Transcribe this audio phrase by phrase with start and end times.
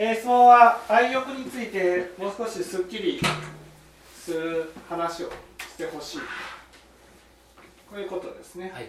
[0.00, 3.20] えー、質問は愛欲についてもう少しすっきり
[4.14, 6.20] する話をしてほしい。
[7.90, 8.88] こういうことですね、はい、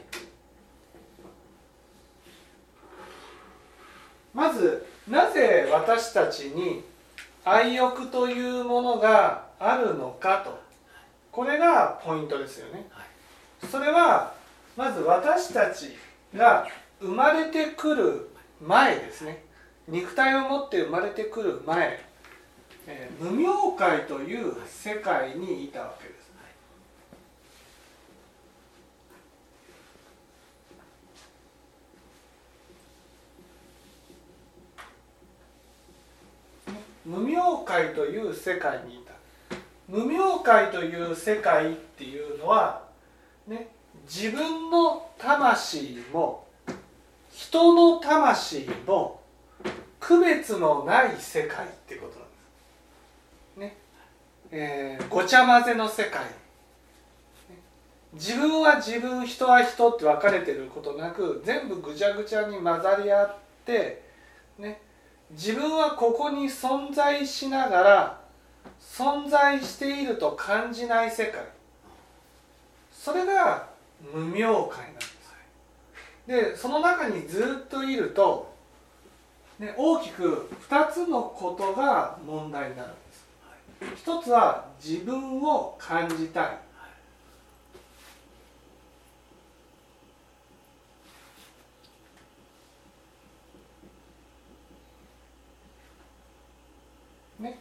[4.35, 6.83] まずなぜ私たちに
[7.43, 10.59] 愛欲というものがあるのかと。
[11.31, 14.33] これがポイントですよね、はい、それは
[14.77, 15.95] まず私たち
[16.35, 16.67] が
[16.99, 18.29] 生まれてくる
[18.61, 19.48] 前ですね
[19.89, 21.99] 肉体を持って生まれてくる前、
[22.87, 26.19] えー、無明界という世界にいたわけです。
[37.09, 39.13] 無明界という世界にいた
[39.87, 42.83] 無明界という世界っていうのは
[43.47, 43.69] ね
[44.07, 46.45] 自分の魂も
[47.31, 49.18] 人の魂も
[50.09, 53.75] 区別のない世界ってことなんです。
[53.75, 53.77] ね。
[54.49, 56.23] えー、ごちゃ混ぜの世界。
[58.13, 63.35] 自分は自分人は人って分かれてることなく全部ぐちゃぐちゃに混ざり合っ
[63.67, 64.01] て、
[64.57, 64.81] ね、
[65.29, 68.21] 自分はここに存在しながら
[68.81, 71.43] 存在していると感じない世界
[72.91, 73.67] それが
[74.11, 75.09] 無明界なんです
[76.25, 78.48] でその中にずっといると
[79.59, 84.01] で大きく2つのことが問題になるんです。
[84.01, 86.57] 一つは自分を感じたい。
[97.39, 97.57] ね、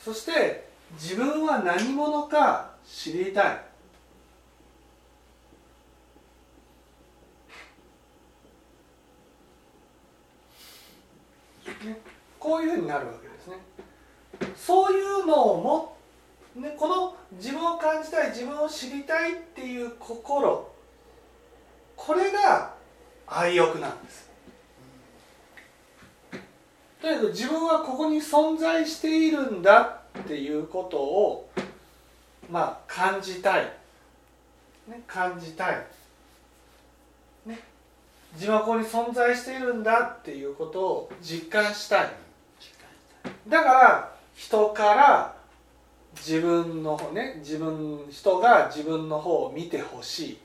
[0.00, 3.74] そして自分は何者か知りたい。
[11.84, 11.98] ね、
[12.38, 13.58] こういうふうになるわけですね。
[14.56, 15.96] そういうのをも、
[16.56, 20.70] ね、この自分を感じたい自分を知りたいっていう心
[21.96, 22.74] これが
[23.26, 24.30] 愛欲なんです。
[27.00, 31.50] とにかく自分はここに存在しているんだっていうことを
[32.50, 33.64] まあ感じたい、
[34.88, 35.86] ね、感じたい
[38.34, 42.12] 自分はここに存在しているんだっていうことを実感したい
[43.48, 45.34] だから人から
[46.16, 50.38] 自分のね自分人が自分の方を見てほしい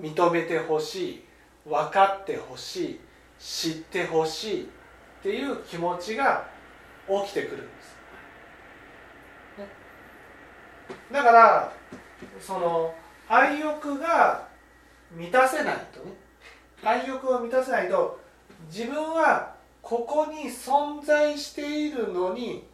[0.00, 1.24] 認めてほしい
[1.66, 3.00] 分かってほしい
[3.38, 4.66] 知ってほしいっ
[5.22, 6.46] ていう気持ちが
[7.08, 7.96] 起きてくるんです、
[9.58, 9.66] ね、
[11.12, 11.72] だから
[12.40, 12.94] その
[13.28, 14.46] 愛欲が
[15.12, 16.12] 満たせないとね。
[16.84, 18.20] 愛欲を満たせないと
[18.70, 19.55] 自分は
[19.86, 22.64] ここに存在しているのに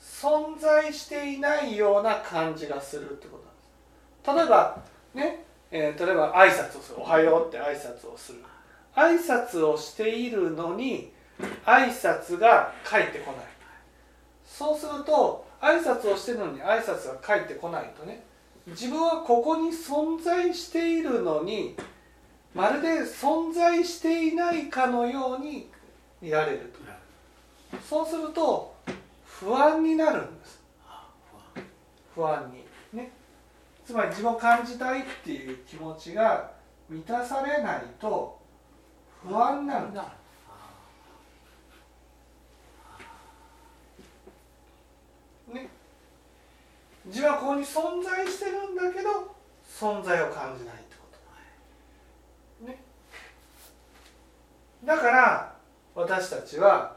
[0.00, 3.36] 存在していないような感じがするってこ
[4.24, 4.46] となんです。
[4.46, 8.38] 例えばね、えー、例えば挨拶をする「おはよう」って挨拶をする。
[8.94, 11.12] 挨拶をしているのに
[11.66, 13.44] 挨拶が返ってこない。
[14.46, 18.24] そうすると挨拶をしてるのに挨拶が返ってこないとね
[18.68, 21.76] 自分はここに存在しているのに
[22.54, 25.68] まるで存在していないかのように
[26.20, 27.78] 見られると。
[27.80, 28.74] そうすると
[29.24, 30.62] 不安になるんです。
[32.14, 32.50] 不安。
[32.50, 32.64] に。
[32.98, 33.10] ね。
[33.84, 36.50] つまり自分を感じたいっていう気持ちが
[36.88, 38.38] 満たされないと
[39.22, 40.02] 不安になるんです。
[45.54, 45.68] ね。
[47.06, 49.34] 自分はここに存在してるんだけど
[49.68, 50.76] 存在を感じない
[52.64, 52.82] ね、
[54.82, 55.55] だから
[55.96, 56.94] 私たちは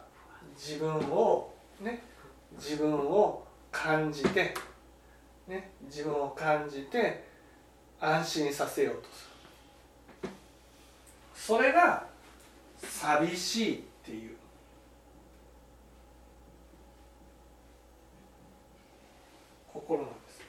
[0.57, 2.03] 自分をね
[2.57, 4.53] 自分を感じて、
[5.47, 7.23] ね、自分を感じて
[8.01, 9.29] 安心させようとす
[10.23, 10.29] る。
[11.33, 12.05] それが
[12.77, 14.35] 寂しいっていう。
[19.71, 20.41] 心なんです。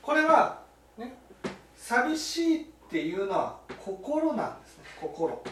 [0.00, 0.62] これは
[0.96, 1.14] ね
[1.76, 4.84] 寂しいっていうのは心なんですね。
[5.02, 5.42] 心。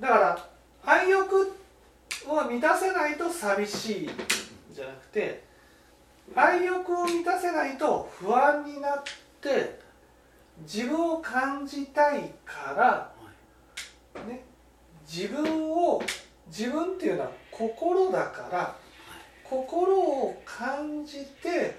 [0.00, 0.48] だから
[0.84, 1.52] 愛欲
[2.26, 4.10] を満たせないと寂しい
[4.72, 5.42] じゃなくて
[6.34, 9.02] 愛欲を満たせないと不安になっ
[9.40, 9.78] て
[10.62, 13.12] 自分を感じたいか
[14.14, 14.42] らね
[15.06, 16.02] 自分を
[16.46, 18.76] 自分っていうのは心だから
[19.44, 21.76] 心を感じて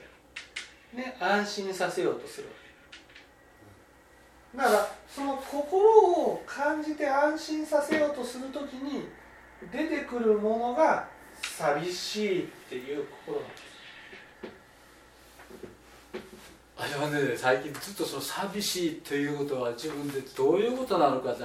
[0.94, 2.48] ね安心させようとする
[4.56, 9.08] だからその心を感じて安心させようとする時に
[9.72, 11.08] 出てくるものが
[11.42, 13.72] 寂しいっていう心なんです。
[16.78, 21.36] あれはね最近ずっとその寂しいということは自分でどういうことなのか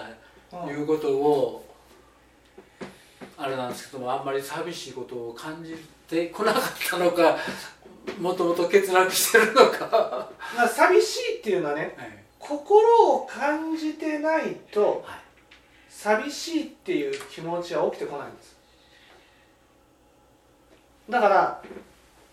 [0.51, 1.77] ということを
[3.37, 5.77] あれなんですけどもあんまり寂しいことを感じ
[6.09, 7.37] てこなかったのか
[8.19, 10.31] もともと欠落してるのか。
[10.75, 15.19] 寂しいっていうのはね、はい、心を感じてないと、はい、
[15.89, 18.57] 寂しいっていう気持ちは起きてこないんです。
[21.11, 21.63] だから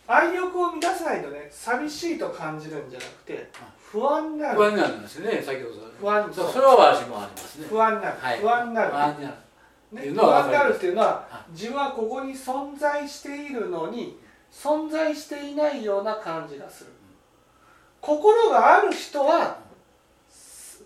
[0.07, 4.57] 愛欲を満たさないとね寂しいと感じるんじゃなくて不安になる。
[4.57, 6.31] 不安になるんですよね先ほど不安。
[6.31, 7.67] そそれは私もありますね。
[7.69, 8.91] 不安になる、はい、不安になる。
[8.91, 9.35] 不安になる
[9.93, 14.17] ね、不安になるっていうのは自分はここに存在しているのに
[14.51, 16.91] 存在していないような感じがする。
[18.01, 19.57] 心がある人は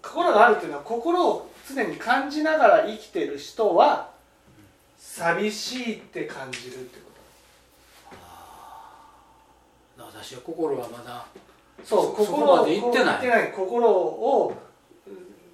[0.08, 4.10] 心があるっていうのは心を常に感じながら生きてる人は
[4.98, 7.12] 寂しいって感じるってこ
[9.98, 10.04] と。
[10.04, 11.26] 私は心はまだ
[11.84, 13.52] そう心まで行ってない。
[13.52, 14.54] 心を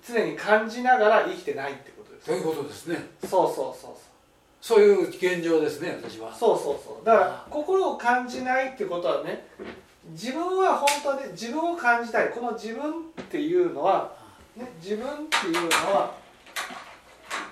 [0.08, 2.26] 常に感じながら生きてないってことです。
[2.28, 3.10] そういうことですね。
[3.22, 3.92] そうそうそうそう。
[4.62, 6.34] そういう現状ですね私は。
[6.34, 7.06] そうそうそう。
[7.06, 9.46] だから心を感じないってことはね
[10.12, 12.30] 自分は本当に自分を感じたい。
[12.30, 14.23] この自分っていうのは、
[14.56, 16.16] ね、自分っていうのは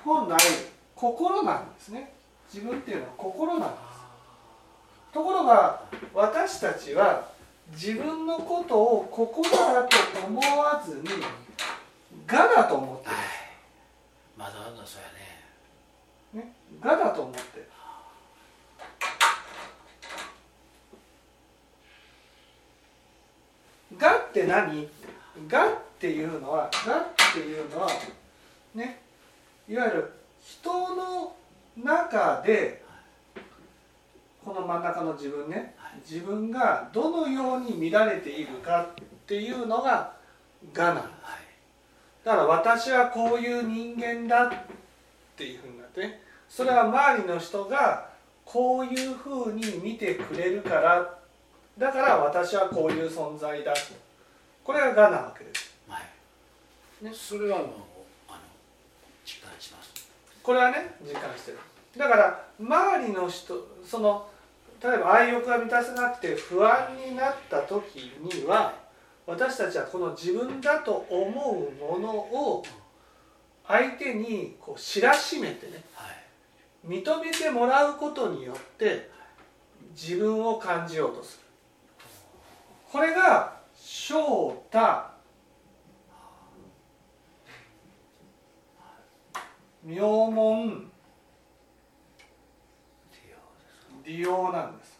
[0.03, 0.37] 本来
[0.95, 2.13] 心なんですね。
[2.53, 3.81] 自分っていうのは心なんです。
[5.13, 5.83] ところが
[6.13, 7.29] 私たちは
[7.71, 11.01] 自分のことを心だと思わずに
[12.29, 13.15] 我だと思ってる。
[14.37, 15.01] まだあんのそう
[16.35, 16.45] やね。
[16.45, 17.67] ね、がだと思ってる。
[23.97, 24.87] がって何？
[25.47, 26.71] がっていうのはがっ
[27.31, 27.87] ていうのは
[28.73, 28.99] ね
[29.69, 30.11] いわゆる
[30.43, 31.35] 人の
[31.77, 32.81] 中で
[34.43, 40.13] この真ん中の自分ね自分がどのように乱れているかっていうのが
[40.73, 40.95] がなん
[42.23, 44.51] だから私はこういう人間だっ
[45.37, 48.09] ていうふうになってねそれは周りの人が
[48.43, 51.17] こういうふうに見てくれるから
[51.77, 53.71] だから私はこういう存在だ。
[53.73, 53.79] と
[54.63, 55.70] これががなわけです、
[57.01, 57.67] ね、それはもう
[58.29, 58.39] あの
[59.25, 59.91] 実感します。
[60.43, 61.59] これはね実感してる。
[61.97, 64.29] だから周りの人その
[64.81, 68.73] 例えば愛欲が満たせなくて不安になった時には
[69.27, 72.63] 私たちはこの自分だと思うものを
[73.67, 76.21] 相手にこう知らしめてね、はい
[76.87, 79.11] 認めてもらうことによって
[79.91, 81.43] 自分を感じようとする。
[82.91, 84.79] これが翔太
[89.83, 90.91] 名門。
[94.03, 94.99] 利用なんです。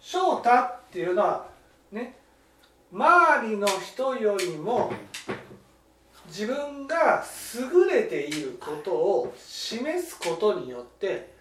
[0.00, 1.46] 翔太っていうのは
[1.90, 2.16] ね
[2.92, 4.92] 周りの人よりも
[6.28, 7.24] 自分が
[7.54, 11.32] 優れていることを示すことによって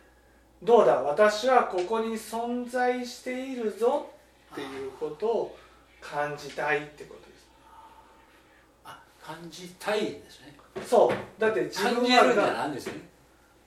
[0.64, 4.10] どうだ私はここに存在しているぞ
[4.54, 5.58] っていうことを
[6.04, 7.48] 感じたいってことです。
[8.84, 10.54] あ感じたいですね。
[10.86, 11.42] そう。
[11.42, 12.70] だって自分は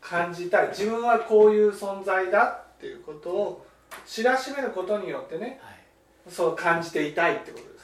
[0.01, 3.67] 感じたい自分はこういう存在だっていうことを
[4.07, 7.77] 知らしめることによってね、はい、そう感じていたいってことです。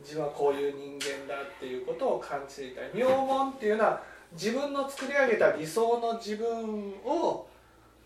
[0.00, 2.90] 自分はこういう人間だっていうことを感じていたい。
[2.94, 7.46] 名門っていうのは自分の作り上げた理想の自分を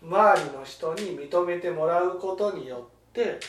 [0.01, 3.39] 周りの人に認めてもらうことによって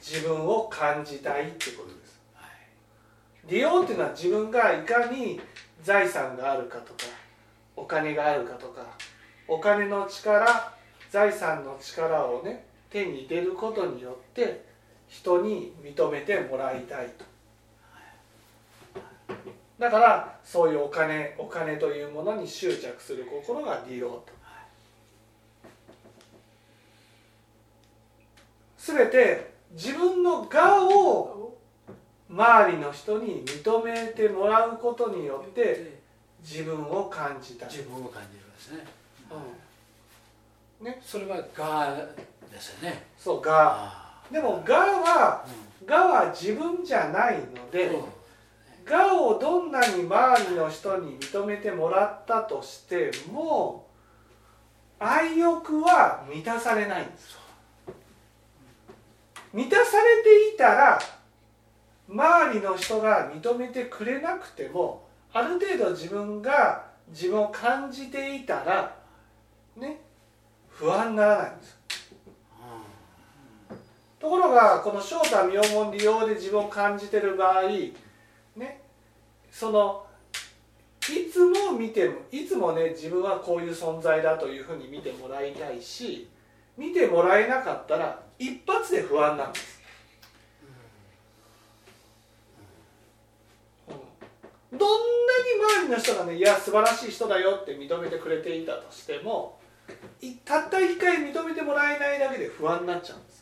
[0.00, 5.40] 自分を感じたいってことです、はい、利用っていうのは自分がいかに
[5.82, 7.00] 財産があるかとか
[7.76, 8.82] お金があるかとか
[9.46, 10.72] お金の力
[11.10, 14.64] 財産の力をね手に入れることによって
[15.08, 17.24] 人に認めてもらいたいと。
[19.78, 24.38] だからそういうお金お金というものに執着する心が利用と。
[28.78, 31.54] 全て自分の我を
[32.30, 35.98] 周りの人に認めてもらうことによって
[36.42, 37.66] 自分を感じた。
[37.66, 38.86] 自分を感じるんですね、
[40.80, 41.00] うん、ね。
[41.02, 41.96] それは我
[42.50, 43.06] ですよね。
[43.18, 44.08] そう我。
[44.30, 45.44] でも我は、
[45.86, 48.18] 我は自分じゃないので、うん。
[48.90, 53.86] 我をどんなに周りの人に認めてもらったとしても
[54.98, 57.36] 愛欲は満たされないんです
[59.52, 60.98] 満たされていたら
[62.08, 68.96] 周りの人が認めてくれなくてもある程度自分が自分を感じていたら
[69.76, 70.00] ね
[70.68, 71.78] 不安にならないんです。
[74.18, 77.62] ところがこの正太妙門利用で自分を感じてる場合
[78.56, 78.82] ね
[79.50, 80.04] その
[81.08, 86.28] いつも見てもいつもね自分はこういう存在だというふうに見てもらいたいし
[86.76, 89.80] 見てもらえなかったら一発で不安なんです、
[94.72, 94.86] どんなに
[95.80, 99.58] 周りの人がねいや素晴らしい人だよって認めてくれていたとしても
[100.44, 103.38] たった一回認めてもらえないだけで不安になっちゃうんです。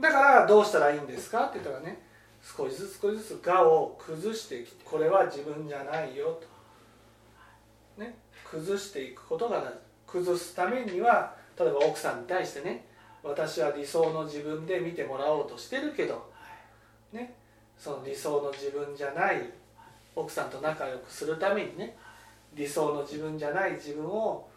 [0.00, 2.00] だからどうしたらいいんですかって言ったらね
[2.40, 6.46] 少しずつ少しずつ我を崩してこれは自分じゃないよと、
[7.98, 8.14] ね、
[8.50, 9.72] 崩していくことが
[10.06, 12.86] 崩すためには例えば奥さんに対してね
[13.22, 16.30] 私は理想の自分で見てもらおうとしてるけど、
[17.12, 17.34] ね、
[17.76, 19.42] その理想の自分じゃない
[20.14, 21.96] 奥さんと仲良くするためにね
[22.54, 24.48] 理想の自分じゃない自分を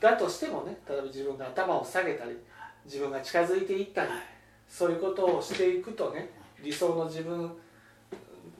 [0.00, 2.36] だとしてもね例えば自分が頭を下げたり
[2.84, 4.10] 自分が近づいていったり
[4.68, 6.30] そういうことをしていくとね
[6.62, 7.52] 理想の自分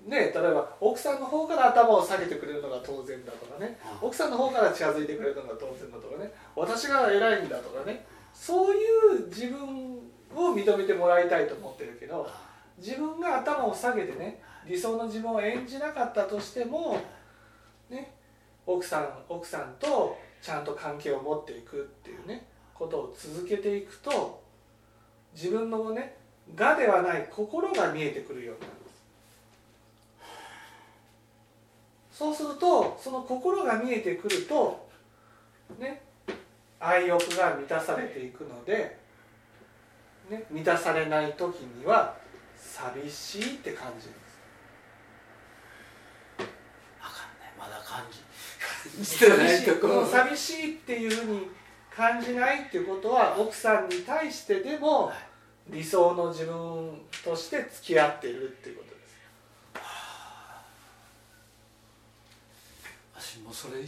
[0.07, 3.78] ね例えば奥さんの方から頭を下げてくれるのが当然だとかね。
[4.00, 6.33] 奥さんの方から近づいてくれるのが当然だとかね。
[6.57, 8.04] 私が偉いんだとかね。
[8.33, 9.99] そういう自分
[10.35, 12.28] を認めてもらいたいと思ってるけど
[12.78, 16.99] 自分が頭を下げてね理想の自分を演じなかったとしても
[17.90, 18.12] ね
[18.66, 24.42] 奥さん奥さんとちゃんと関係を持っていくっていうねことを続けていくと
[25.35, 26.16] 自分のね
[26.59, 29.00] 我ではない心が見えてくるようになるんです
[32.21, 34.91] そうするとその心が見えてくると
[35.79, 36.03] ね
[36.79, 38.99] 愛欲が満たされていくので、
[40.29, 42.15] ね、満たされない時には
[42.59, 44.39] 寂しいって感じるんです。
[46.39, 47.53] 分かんない。
[47.59, 48.19] まだ感じ。
[48.93, 50.07] 感じてないところ。
[50.07, 51.49] 寂しいっていうふうに
[51.91, 55.11] 感じないっていうことは奥さんに対してでも
[55.71, 59.00] 理想の自分として付き合っているっていうことです
[63.21, 63.83] 私もそれ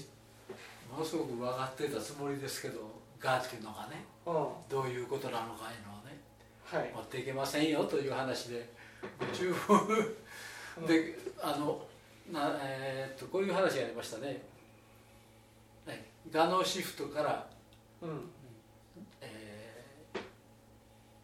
[0.91, 2.81] ものすごく分かってたつもりですけど
[3.19, 4.35] がっていうのがね、うん、
[4.69, 6.19] どういうことなのかいうのをね、
[6.65, 8.69] はい、持っていけませんよという話で
[10.87, 11.81] であの
[12.33, 14.53] な、えー、っとこういう話がありましたね。
[16.35, 17.47] 我のシフトから、
[18.01, 18.31] うん。
[19.21, 20.21] えー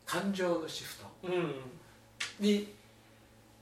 [0.05, 1.55] 感情のシフトうん。
[2.41, 2.73] に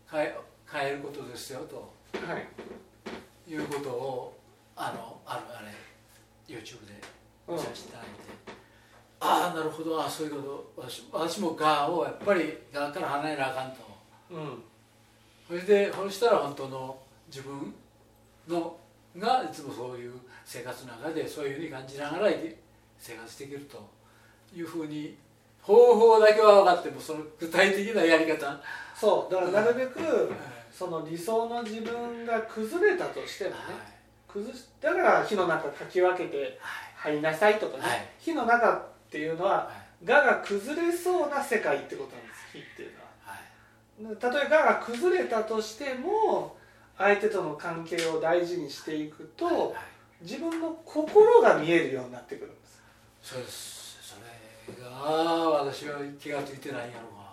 [0.09, 0.37] 変え
[0.71, 1.93] 変えることですよと。
[2.25, 3.51] はい。
[3.51, 4.36] いうことを
[4.77, 6.93] あのあるあれ YouTube で
[7.49, 7.57] うん。
[7.57, 8.13] 見させていただいて、
[9.21, 10.03] ああなるほど。
[10.03, 10.83] あそういうこと。
[10.83, 13.79] 私私もがをやっぱりがから離れなあかんと。
[14.31, 14.63] うん。
[15.49, 17.75] それでそしたら本当の自分
[18.49, 18.77] の
[19.19, 20.13] がいつもそういう
[20.45, 22.31] 生活の中でそういうふうに感じながら
[22.99, 23.97] 生活できると。
[24.55, 25.17] いうふうに
[25.61, 28.61] 方法だけは分かってもその具体的なやり方、
[28.95, 29.35] そう。
[29.35, 30.13] だからなるべくはい。
[30.73, 33.57] その理想の自分が崩れたとしてもね。
[33.57, 33.61] は
[33.93, 33.96] い
[34.37, 36.59] 崩しだから火の中かき分けて
[36.95, 38.07] 入りなさいとかね、はい。
[38.19, 40.11] 火の中っていうのははい。
[40.11, 44.13] 我が崩れそうな世界ってことなんです火っていうのは。
[44.13, 44.17] はい。
[44.17, 46.57] たとえ我が崩れたとしても
[46.99, 49.75] 相手との関係を大事にしていくとはい。
[50.23, 52.83] 自分の心が見えるようになってくるんです。
[53.23, 53.87] そうです。
[54.67, 57.27] それが私は気が付いてないんやろうが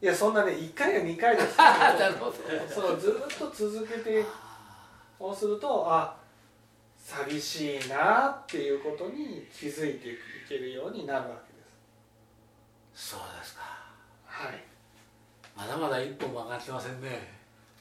[0.00, 0.44] いやそんな。
[0.44, 2.34] ね1回や2回ですなるほど
[2.68, 4.24] そのずっと続けて
[5.18, 6.14] そうするとあ
[7.08, 11.64] 寂しいなっていうことに気づいていけるようになるわけで
[12.94, 13.08] す。
[13.12, 13.62] そうですか。
[14.26, 14.62] はい。
[15.56, 17.32] まだまだ一歩も上がってませんね。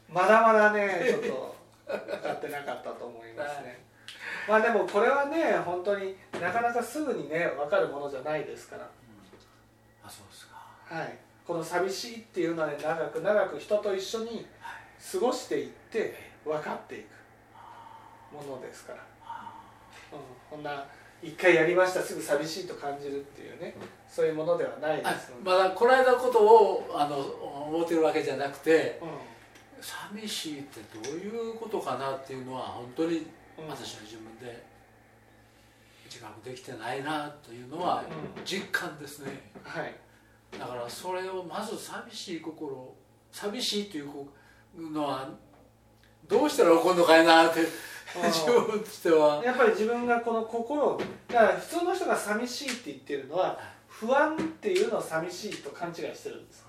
[0.10, 1.56] まだまだねちょっと
[1.86, 3.84] 分かってなかったと思いますね。
[4.48, 8.90] まあでもこれはね本当になかなかすぐにね分かるものじゃないですから。
[10.06, 10.56] あそうですか。
[10.86, 11.18] はい。
[11.46, 14.48] この寂しいっていうのはね長く長く人と一緒に
[15.12, 16.16] 過ごしていって
[16.46, 17.18] 分かっていく
[18.34, 19.17] ものですから、
[20.12, 20.86] うん、こんな
[21.22, 23.76] 一回やりましたすぐ寂しいと感じるっていうね。
[24.08, 33.26] そういうものではないであすので、まだこの間のことをあの思ってるわけじゃなくてう寂しいってどういうことかなっていうのは本当にんうん。
[33.70, 34.64] 私は自分で
[36.06, 38.04] 自覚できてないなというのは
[38.38, 38.46] うん。
[38.46, 39.52] 実感ですね。
[39.64, 39.96] はい。
[40.58, 42.94] だからそれをまず寂しい心
[43.32, 44.12] 寂しいという
[44.92, 45.30] のは
[46.28, 47.62] どうしたら怒るのかいなって
[48.24, 49.44] 自分としては。
[49.44, 53.58] やっぱり自分がこの心をだから普通の人が寂しいって言ってるのは
[53.88, 56.66] 不安っていうのを寂しいと勘違いしてるんです。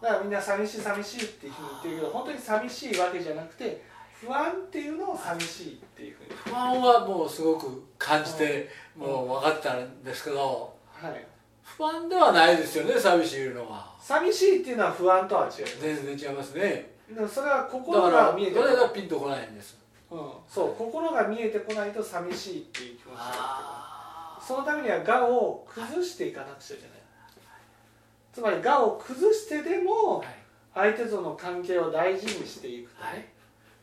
[0.00, 6.30] だからみんな寂しい寂しいっていうふうに言ってるけど本当に寂しいわけじゃなくて不安っていうのを寂しいっていうふうに。
[6.46, 11.26] 不安はもうすごく感じてもう分かったんですけどはい。
[11.62, 13.94] 不安ではないですよね寂しいのは。
[14.00, 15.66] 寂しいっていうのは不安とは違う。
[15.80, 18.70] 全然違いますねでもそれはだ心が見えてこない。
[18.70, 19.76] それがピンとこないんです？
[20.10, 26.90] うん、そう心が見えてこないと寂しいっていう気持ちがあそのためには我を崩していかなくちゃいけない。
[28.32, 30.28] つまり我を崩してであもはい。
[30.72, 33.14] 相手との関係を大事にしていくとはい。
[33.16, 33.32] ね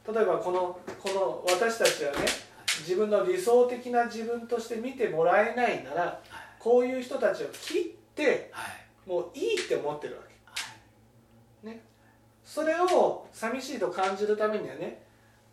[0.08, 2.20] 例えばこのこの私たちはね
[2.80, 6.22] 自分の理想的な自分として見てもらえないなら
[6.60, 7.84] こういう人たちを切っ
[8.16, 9.10] てはい。
[9.10, 10.27] もういいって思ってるわけ。
[10.27, 10.27] ね
[12.48, 15.04] それを寂しいと感じるためにはね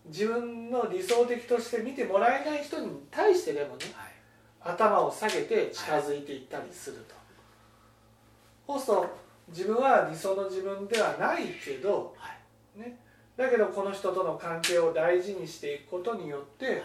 [0.06, 4.14] 自分の理想的として見てもらえない人に対してでもねはい。
[4.76, 7.14] 頭を下げて近づいていったりすると、
[8.66, 9.16] そうすると
[9.48, 12.30] 自分は理想の自分ではないけど、は
[12.74, 12.80] い。
[12.80, 12.98] ね、
[13.36, 16.82] だけどこの人との関係を大事にしていくことによって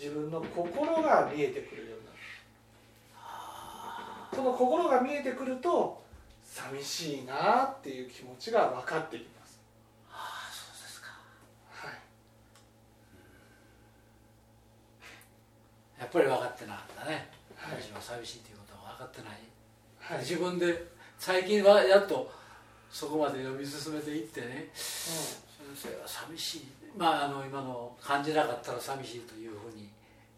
[0.00, 2.18] 自分の心が見えてくるようになる。
[4.36, 6.06] その心が見えてくると
[6.46, 9.60] 寂しいなっていう気持ちが分かってきます
[10.10, 11.08] ああそうですか
[11.70, 11.90] はい
[15.98, 17.82] やっぱり分かってなかったね、はい。
[17.82, 19.38] 私は寂しいということは分かってない、
[20.00, 20.86] はい、自分で
[21.18, 22.30] 最近はやっと
[22.90, 24.70] そこまで読み進めていってね。
[24.72, 24.78] う
[25.76, 26.66] 先生は寂しい。
[26.96, 29.88] まああの今の感じなかったら寂しいというふうに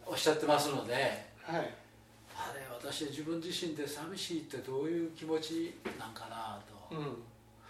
[0.06, 0.94] おっしゃってますので。
[0.94, 1.00] ん、は
[1.62, 1.74] い。
[2.34, 6.58] あれ私は自分自身で寂しいってどういう気持ちなんかな
[6.90, 7.16] と、うん。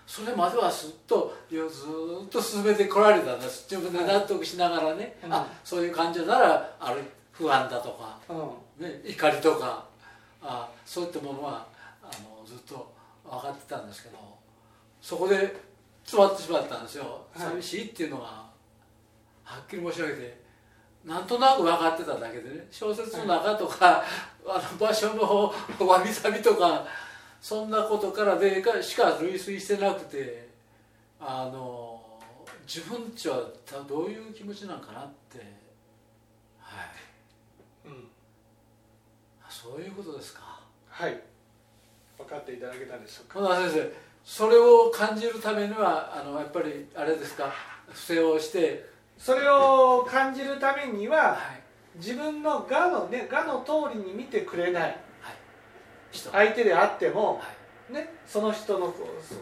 [0.07, 3.67] それまではすっとずーっと進めてこられたんです。
[3.71, 5.33] 自分で納得しながらね、うん。
[5.33, 7.03] あそういう感情ならある
[7.39, 8.85] 不安だとか、うん。
[8.85, 9.87] ね、怒りとか
[10.43, 11.67] あそういったものは
[12.03, 12.93] あのずっと
[13.25, 14.19] 分かってたんですけど
[15.01, 15.57] そこで
[16.05, 17.47] 詰まってしまったんですよ、はい。
[17.61, 18.25] 寂しいっていうのが
[19.45, 20.41] はっきり申し上げて
[21.05, 24.05] なんとなく分かってただけでね小説の中とか、
[24.47, 26.85] あの場所のわびさびとか
[27.41, 30.49] そんなことからでかしか類推してなくて
[31.21, 32.01] あの
[32.67, 33.43] 自分ちは
[33.89, 35.39] どういう気持ちなんかなって
[36.61, 36.83] は
[37.87, 38.05] いうん
[39.61, 40.61] そういうことですか？
[40.89, 41.21] はい。
[42.17, 43.57] 分かっていただけたでしょうか？
[43.57, 43.93] 先生
[44.25, 47.53] それを感じるためにはあのやっぱりあれですか？
[47.89, 48.85] 不正をして、
[49.19, 51.39] それを感じるためにははい。
[51.97, 54.97] 自分の我のね我の通りに見てくれない。
[56.13, 57.43] 人、相手であってもは
[57.91, 57.93] い。
[57.95, 58.95] ねその人の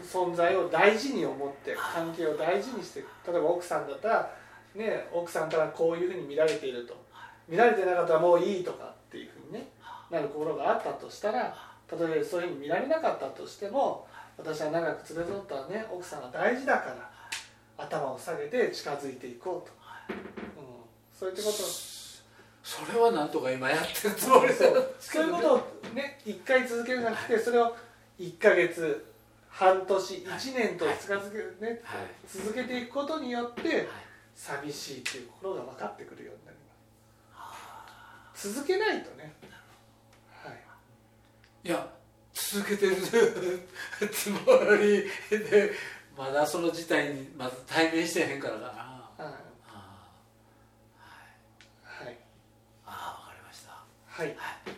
[0.09, 4.31] そ存在を大事に思って関係を大事にして例えば奥さんだったら
[4.73, 7.05] ね奥さんからこういうふうに見られていると。
[7.47, 8.93] 見られてなかったらもういいとか
[10.09, 11.55] なる心があったとしたら
[11.91, 17.11] 例えばそういうふうに見られなかったとしても私は長く連れ添ったね奥さんが大事だから
[17.77, 19.73] 頭を下げて近づいていこうと、
[20.13, 20.17] うん、
[21.13, 21.57] そういったこと。
[22.63, 24.95] それはなんとか今やってるつもりですそう。
[24.99, 25.57] そういうことを
[25.93, 27.73] ね1回続けるんじゃなくてそれを
[28.19, 29.05] 1ヶ月
[29.47, 32.07] 半年1年と近づけるね、はい。
[32.27, 33.87] 続けていくことによって
[34.35, 36.57] 寂しいっていう心が分かってくるようになり
[37.33, 38.53] ます。
[38.53, 39.33] 続けないとね。
[39.43, 39.56] はい
[41.63, 41.87] いや
[42.33, 42.95] 続けてる
[44.11, 44.37] つも
[44.79, 45.71] りで
[46.17, 48.67] まだその事態にまだ対面してへんからかな。
[49.17, 49.33] あはい。
[49.67, 50.07] あ
[51.83, 52.17] はい。
[52.85, 53.71] あ分かりました。
[54.05, 54.27] はい。
[54.27, 54.76] はい